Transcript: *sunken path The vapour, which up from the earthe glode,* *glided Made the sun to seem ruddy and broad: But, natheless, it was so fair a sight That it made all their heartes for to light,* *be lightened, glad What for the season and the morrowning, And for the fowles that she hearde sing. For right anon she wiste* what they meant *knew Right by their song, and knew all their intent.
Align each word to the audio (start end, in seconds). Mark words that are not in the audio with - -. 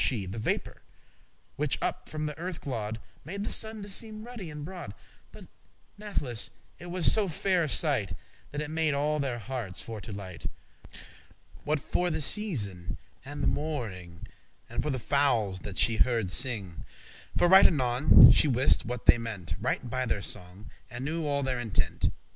*sunken 0.01 0.31
path 0.31 0.31
The 0.31 0.39
vapour, 0.39 0.81
which 1.57 1.77
up 1.79 2.09
from 2.09 2.25
the 2.25 2.33
earthe 2.33 2.59
glode,* 2.59 2.95
*glided 2.95 2.99
Made 3.23 3.43
the 3.43 3.53
sun 3.53 3.83
to 3.83 3.89
seem 3.89 4.23
ruddy 4.23 4.49
and 4.49 4.65
broad: 4.65 4.95
But, 5.31 5.45
natheless, 5.95 6.49
it 6.79 6.87
was 6.87 7.13
so 7.13 7.27
fair 7.27 7.65
a 7.65 7.69
sight 7.69 8.13
That 8.49 8.61
it 8.61 8.71
made 8.71 8.95
all 8.95 9.19
their 9.19 9.37
heartes 9.37 9.79
for 9.83 10.01
to 10.01 10.11
light,* 10.11 10.47
*be 10.47 10.47
lightened, 10.89 11.03
glad 11.21 11.65
What 11.65 11.79
for 11.81 12.09
the 12.09 12.19
season 12.21 12.97
and 13.23 13.43
the 13.43 13.47
morrowning, 13.47 14.27
And 14.67 14.81
for 14.81 14.89
the 14.89 14.97
fowles 14.97 15.59
that 15.59 15.77
she 15.77 15.97
hearde 15.97 16.31
sing. 16.31 16.83
For 17.37 17.47
right 17.47 17.67
anon 17.67 18.31
she 18.31 18.47
wiste* 18.47 18.83
what 18.87 19.05
they 19.05 19.19
meant 19.19 19.51
*knew 19.51 19.57
Right 19.67 19.87
by 19.87 20.07
their 20.07 20.23
song, 20.23 20.71
and 20.89 21.05
knew 21.05 21.27
all 21.27 21.43
their 21.43 21.59
intent. 21.59 22.09